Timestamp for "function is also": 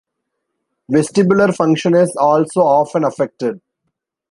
1.55-2.61